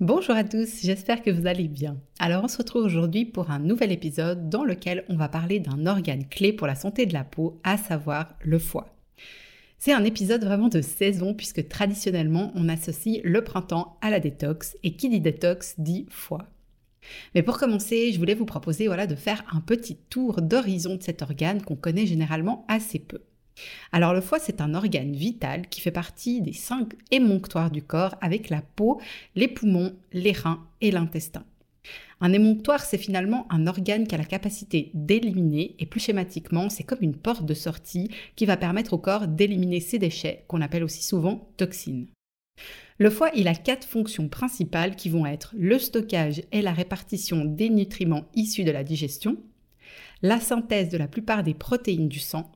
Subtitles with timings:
[0.00, 1.96] Bonjour à tous, j'espère que vous allez bien.
[2.18, 5.86] Alors on se retrouve aujourd'hui pour un nouvel épisode dans lequel on va parler d'un
[5.86, 8.94] organe clé pour la santé de la peau, à savoir le foie.
[9.78, 14.76] C'est un épisode vraiment de saison puisque traditionnellement on associe le printemps à la détox
[14.82, 16.44] et qui dit détox dit foie.
[17.34, 21.02] Mais pour commencer, je voulais vous proposer voilà, de faire un petit tour d'horizon de
[21.02, 23.22] cet organe qu'on connaît généralement assez peu.
[23.92, 28.16] Alors le foie, c'est un organe vital qui fait partie des cinq émonctoires du corps
[28.20, 29.00] avec la peau,
[29.34, 31.44] les poumons, les reins et l'intestin.
[32.20, 36.82] Un émonctoire, c'est finalement un organe qui a la capacité d'éliminer, et plus schématiquement, c'est
[36.82, 40.84] comme une porte de sortie qui va permettre au corps d'éliminer ses déchets, qu'on appelle
[40.84, 42.06] aussi souvent toxines.
[42.98, 47.44] Le foie, il a quatre fonctions principales qui vont être le stockage et la répartition
[47.44, 49.36] des nutriments issus de la digestion,
[50.22, 52.50] la synthèse de la plupart des protéines du sang,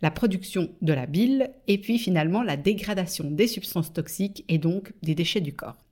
[0.00, 4.92] la production de la bile et puis finalement la dégradation des substances toxiques et donc
[5.02, 5.84] des déchets du corps.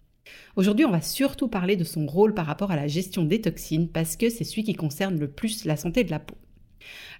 [0.56, 3.88] Aujourd'hui, on va surtout parler de son rôle par rapport à la gestion des toxines
[3.88, 6.36] parce que c'est celui qui concerne le plus la santé de la peau.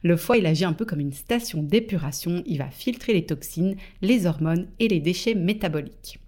[0.03, 3.77] Le foie, il agit un peu comme une station d'épuration, il va filtrer les toxines,
[4.01, 6.19] les hormones et les déchets métaboliques.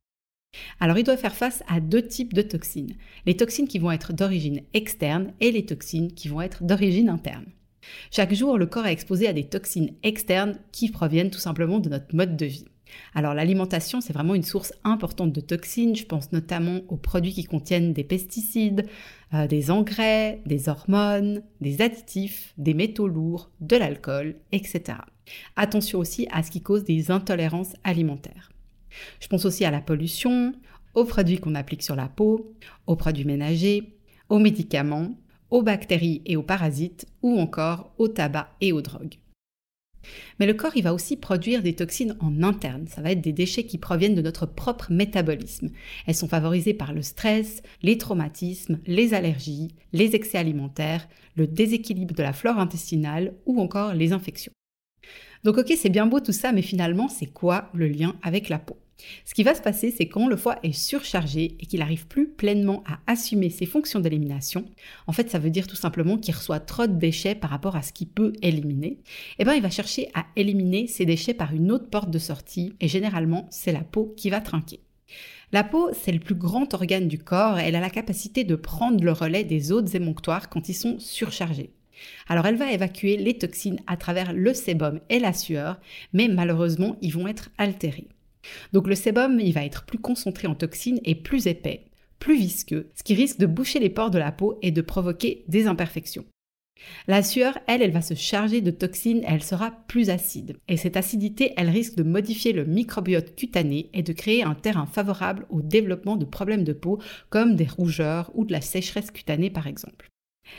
[0.80, 4.12] Alors il doit faire face à deux types de toxines, les toxines qui vont être
[4.12, 7.46] d'origine externe et les toxines qui vont être d'origine interne.
[8.10, 11.88] Chaque jour, le corps est exposé à des toxines externes qui proviennent tout simplement de
[11.88, 12.66] notre mode de vie.
[13.14, 15.96] Alors l'alimentation, c'est vraiment une source importante de toxines.
[15.96, 18.86] Je pense notamment aux produits qui contiennent des pesticides,
[19.34, 24.98] euh, des engrais, des hormones, des additifs, des métaux lourds, de l'alcool, etc.
[25.56, 28.50] Attention aussi à ce qui cause des intolérances alimentaires.
[29.20, 30.52] Je pense aussi à la pollution,
[30.94, 32.54] aux produits qu'on applique sur la peau,
[32.86, 33.94] aux produits ménagers,
[34.28, 35.14] aux médicaments,
[35.52, 39.18] aux bactéries et aux parasites ou encore au tabac et aux drogues.
[40.40, 42.88] Mais le corps, il va aussi produire des toxines en interne.
[42.88, 45.70] Ça va être des déchets qui proviennent de notre propre métabolisme.
[46.06, 52.14] Elles sont favorisées par le stress, les traumatismes, les allergies, les excès alimentaires, le déséquilibre
[52.14, 54.52] de la flore intestinale ou encore les infections.
[55.44, 58.58] Donc ok, c'est bien beau tout ça, mais finalement, c'est quoi le lien avec la
[58.58, 58.81] peau?
[59.24, 62.28] Ce qui va se passer, c'est quand le foie est surchargé et qu'il n'arrive plus
[62.28, 64.64] pleinement à assumer ses fonctions d'élimination,
[65.06, 67.82] en fait ça veut dire tout simplement qu'il reçoit trop de déchets par rapport à
[67.82, 68.98] ce qu'il peut éliminer, et
[69.40, 72.74] eh bien il va chercher à éliminer ces déchets par une autre porte de sortie
[72.80, 74.80] et généralement c'est la peau qui va trinquer.
[75.52, 79.04] La peau, c'est le plus grand organe du corps elle a la capacité de prendre
[79.04, 81.72] le relais des autres émonctoires quand ils sont surchargés.
[82.28, 85.80] Alors elle va évacuer les toxines à travers le sébum et la sueur,
[86.12, 88.08] mais malheureusement ils vont être altérés.
[88.72, 91.84] Donc le sébum, il va être plus concentré en toxines et plus épais,
[92.18, 95.44] plus visqueux, ce qui risque de boucher les pores de la peau et de provoquer
[95.48, 96.24] des imperfections.
[97.06, 100.56] La sueur, elle, elle va se charger de toxines, elle sera plus acide.
[100.68, 104.86] Et cette acidité, elle risque de modifier le microbiote cutané et de créer un terrain
[104.86, 109.50] favorable au développement de problèmes de peau comme des rougeurs ou de la sécheresse cutanée
[109.50, 110.08] par exemple.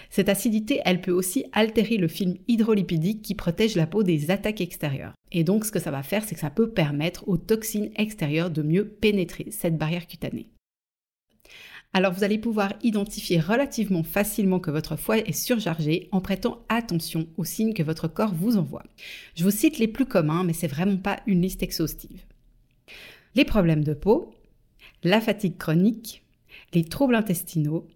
[0.09, 4.61] Cette acidité, elle peut aussi altérer le film hydrolipidique qui protège la peau des attaques
[4.61, 5.13] extérieures.
[5.31, 8.51] Et donc, ce que ça va faire, c'est que ça peut permettre aux toxines extérieures
[8.51, 10.47] de mieux pénétrer cette barrière cutanée.
[11.95, 17.27] Alors, vous allez pouvoir identifier relativement facilement que votre foie est surchargé en prêtant attention
[17.37, 18.83] aux signes que votre corps vous envoie.
[19.35, 22.23] Je vous cite les plus communs, mais c'est vraiment pas une liste exhaustive.
[23.35, 24.33] Les problèmes de peau,
[25.03, 26.23] la fatigue chronique,
[26.73, 27.87] les troubles intestinaux,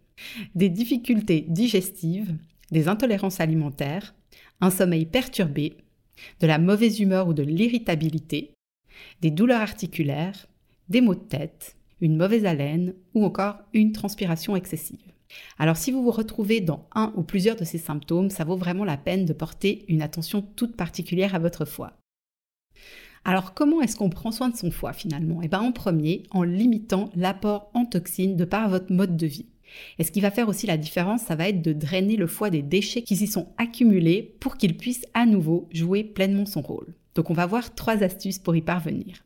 [0.55, 2.35] des difficultés digestives,
[2.71, 4.15] des intolérances alimentaires,
[4.61, 5.77] un sommeil perturbé,
[6.39, 8.53] de la mauvaise humeur ou de l'irritabilité,
[9.21, 10.47] des douleurs articulaires,
[10.89, 14.99] des maux de tête, une mauvaise haleine ou encore une transpiration excessive.
[15.57, 18.85] Alors si vous vous retrouvez dans un ou plusieurs de ces symptômes, ça vaut vraiment
[18.85, 21.97] la peine de porter une attention toute particulière à votre foie.
[23.27, 25.41] Alors comment est-ce qu'on prend soin de son foie finalement?
[25.43, 29.47] Eh bien en premier, en limitant l'apport en toxines de par votre mode de vie.
[29.99, 32.49] Et ce qui va faire aussi la différence, ça va être de drainer le foie
[32.49, 36.95] des déchets qui s'y sont accumulés pour qu'il puisse à nouveau jouer pleinement son rôle.
[37.15, 39.25] Donc on va voir trois astuces pour y parvenir.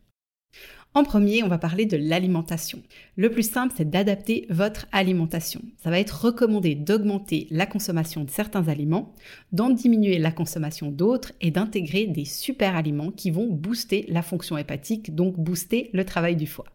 [0.93, 2.83] En premier, on va parler de l'alimentation.
[3.15, 5.61] Le plus simple, c'est d'adapter votre alimentation.
[5.77, 9.13] Ça va être recommandé d'augmenter la consommation de certains aliments,
[9.53, 14.57] d'en diminuer la consommation d'autres et d'intégrer des super aliments qui vont booster la fonction
[14.57, 16.65] hépatique, donc booster le travail du foie.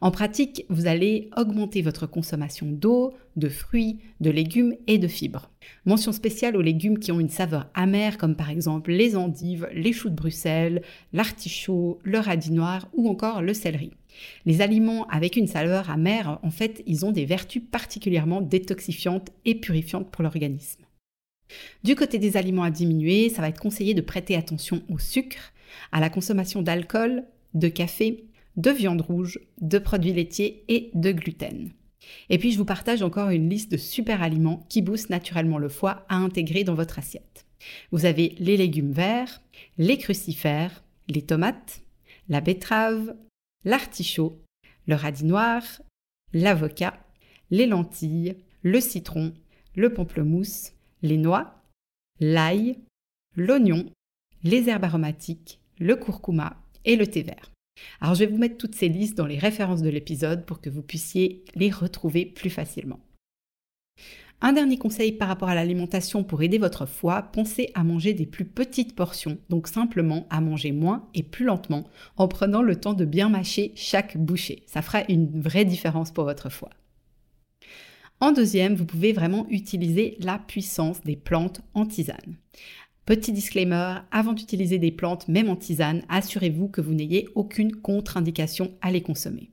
[0.00, 5.50] En pratique, vous allez augmenter votre consommation d'eau, de fruits, de légumes et de fibres.
[5.86, 9.92] Mention spéciale aux légumes qui ont une saveur amère comme par exemple les endives, les
[9.92, 10.82] choux de Bruxelles,
[11.12, 13.92] l'artichaut, le radis noir ou encore le céleri.
[14.44, 19.54] Les aliments avec une saveur amère, en fait, ils ont des vertus particulièrement détoxifiantes et
[19.54, 20.82] purifiantes pour l'organisme.
[21.84, 25.52] Du côté des aliments à diminuer, ça va être conseillé de prêter attention au sucre,
[25.92, 27.24] à la consommation d'alcool,
[27.54, 28.24] de café,
[28.56, 31.70] de viande rouge, de produits laitiers et de gluten.
[32.30, 35.68] Et puis je vous partage encore une liste de super aliments qui boostent naturellement le
[35.68, 37.46] foie à intégrer dans votre assiette.
[37.90, 39.42] Vous avez les légumes verts,
[39.78, 41.82] les crucifères, les tomates,
[42.28, 43.16] la betterave,
[43.64, 44.40] l'artichaut,
[44.86, 45.62] le radis noir,
[46.32, 46.98] l'avocat,
[47.50, 49.32] les lentilles, le citron,
[49.74, 50.72] le pamplemousse,
[51.02, 51.62] les noix,
[52.20, 52.78] l'ail,
[53.36, 53.86] l'oignon,
[54.42, 57.52] les herbes aromatiques, le curcuma et le thé vert.
[58.00, 60.70] Alors je vais vous mettre toutes ces listes dans les références de l'épisode pour que
[60.70, 63.00] vous puissiez les retrouver plus facilement.
[64.42, 68.26] Un dernier conseil par rapport à l'alimentation pour aider votre foie, pensez à manger des
[68.26, 71.88] plus petites portions, donc simplement à manger moins et plus lentement
[72.18, 74.62] en prenant le temps de bien mâcher chaque bouchée.
[74.66, 76.70] Ça fera une vraie différence pour votre foie.
[78.20, 82.36] En deuxième, vous pouvez vraiment utiliser la puissance des plantes en tisane.
[83.06, 88.72] Petit disclaimer, avant d'utiliser des plantes, même en tisane, assurez-vous que vous n'ayez aucune contre-indication
[88.82, 89.52] à les consommer.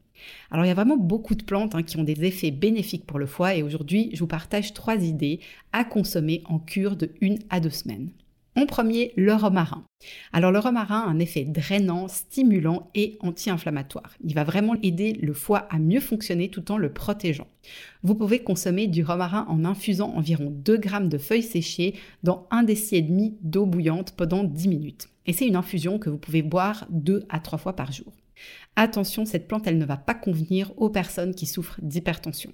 [0.49, 3.19] Alors il y a vraiment beaucoup de plantes hein, qui ont des effets bénéfiques pour
[3.19, 5.39] le foie et aujourd'hui je vous partage trois idées
[5.71, 8.09] à consommer en cure de une à deux semaines.
[8.55, 9.83] En premier, le romarin.
[10.31, 14.13] Alors le romarin a un effet drainant, stimulant et anti-inflammatoire.
[14.23, 17.47] Il va vraiment aider le foie à mieux fonctionner tout en le protégeant.
[18.03, 22.61] Vous pouvez consommer du romarin en infusant environ 2 grammes de feuilles séchées dans un
[22.61, 25.09] déci et demi d'eau bouillante pendant 10 minutes.
[25.25, 28.13] Et c'est une infusion que vous pouvez boire 2 à 3 fois par jour.
[28.75, 32.51] Attention, cette plante, elle ne va pas convenir aux personnes qui souffrent d'hypertension.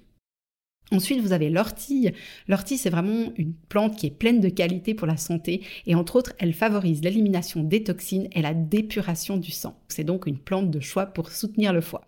[0.92, 2.10] Ensuite, vous avez l'ortie.
[2.48, 6.16] L'ortie, c'est vraiment une plante qui est pleine de qualité pour la santé et entre
[6.16, 9.78] autres, elle favorise l'élimination des toxines et la dépuration du sang.
[9.88, 12.06] C'est donc une plante de choix pour soutenir le foie.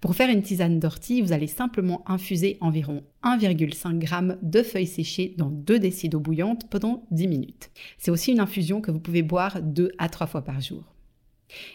[0.00, 5.34] Pour faire une tisane d'ortie, vous allez simplement infuser environ 1,5 g de feuilles séchées
[5.36, 7.70] dans 2 décis d'eau bouillante pendant 10 minutes.
[7.98, 10.84] C'est aussi une infusion que vous pouvez boire 2 à 3 fois par jour.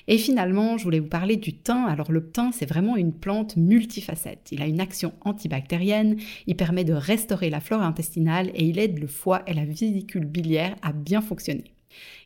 [0.08, 1.86] Et finalement, je voulais vous parler du thym.
[1.86, 4.50] Alors le thym, c'est vraiment une plante multifacette.
[4.52, 6.18] Il a une action antibactérienne,
[6.48, 10.26] il permet de restaurer la flore intestinale et il aide le foie et la vésicule
[10.26, 11.74] biliaire à bien fonctionner.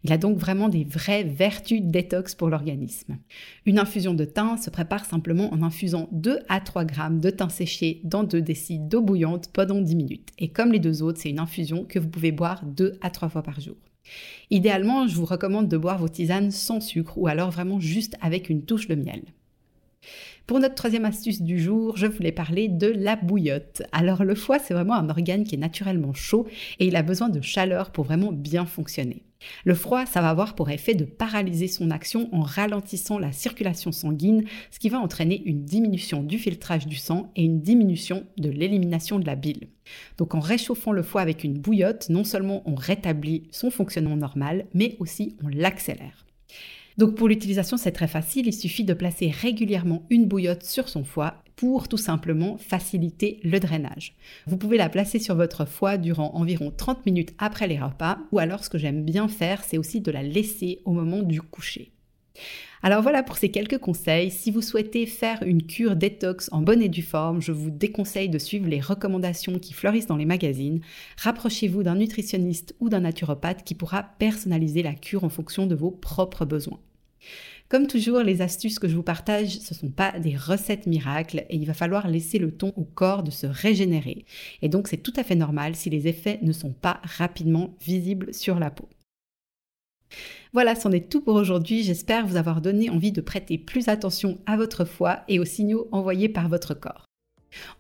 [0.04, 3.18] Il a donc vraiment des vraies vertus détox pour l'organisme.
[3.66, 7.50] Une infusion de thym se prépare simplement en infusant 2 à 3 grammes de thym
[7.50, 10.30] séché dans 2 décis d'eau bouillante pendant 10 minutes.
[10.38, 13.30] Et comme les deux autres, c'est une infusion que vous pouvez boire 2 à 3
[13.30, 13.76] fois par jour.
[14.50, 18.50] Idéalement, je vous recommande de boire vos tisanes sans sucre ou alors vraiment juste avec
[18.50, 19.22] une touche de miel.
[20.46, 23.84] Pour notre troisième astuce du jour, je voulais parler de la bouillotte.
[23.92, 26.48] Alors le foie, c'est vraiment un organe qui est naturellement chaud
[26.80, 29.27] et il a besoin de chaleur pour vraiment bien fonctionner.
[29.66, 33.92] Le froid, ça va avoir pour effet de paralyser son action en ralentissant la circulation
[33.92, 38.50] sanguine, ce qui va entraîner une diminution du filtrage du sang et une diminution de
[38.50, 39.68] l'élimination de la bile.
[40.18, 44.66] Donc en réchauffant le foie avec une bouillotte, non seulement on rétablit son fonctionnement normal,
[44.74, 46.26] mais aussi on l'accélère.
[46.98, 51.04] Donc pour l'utilisation, c'est très facile, il suffit de placer régulièrement une bouillotte sur son
[51.04, 54.16] foie pour tout simplement faciliter le drainage.
[54.48, 58.40] Vous pouvez la placer sur votre foie durant environ 30 minutes après les repas, ou
[58.40, 61.92] alors ce que j'aime bien faire, c'est aussi de la laisser au moment du coucher.
[62.84, 64.30] Alors voilà pour ces quelques conseils.
[64.30, 68.30] Si vous souhaitez faire une cure détox en bonne et due forme, je vous déconseille
[68.30, 70.82] de suivre les recommandations qui fleurissent dans les magazines.
[71.18, 75.92] Rapprochez-vous d'un nutritionniste ou d'un naturopathe qui pourra personnaliser la cure en fonction de vos
[75.92, 76.80] propres besoins.
[77.70, 81.46] Comme toujours, les astuces que je vous partage, ce ne sont pas des recettes miracles
[81.50, 84.26] et il va falloir laisser le temps au corps de se régénérer.
[84.62, 88.34] Et donc c'est tout à fait normal si les effets ne sont pas rapidement visibles
[88.34, 88.88] sur la peau.
[90.54, 91.84] Voilà, c'en est tout pour aujourd'hui.
[91.84, 95.90] J'espère vous avoir donné envie de prêter plus attention à votre foie et aux signaux
[95.92, 97.07] envoyés par votre corps.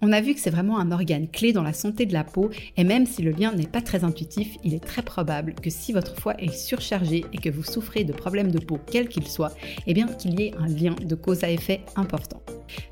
[0.01, 2.49] On a vu que c'est vraiment un organe clé dans la santé de la peau
[2.75, 5.93] et même si le lien n'est pas très intuitif, il est très probable que si
[5.93, 9.53] votre foie est surchargé et que vous souffrez de problèmes de peau quels qu'ils soient,
[9.85, 12.41] eh bien qu'il y ait un lien de cause à effet important.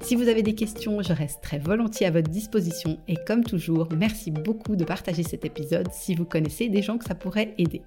[0.01, 3.89] Si vous avez des questions, je reste très volontiers à votre disposition et comme toujours,
[3.95, 7.81] merci beaucoup de partager cet épisode si vous connaissez des gens que ça pourrait aider.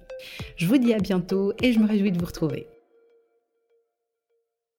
[0.55, 2.67] Je vous dis à bientôt et je me réjouis de vous retrouver.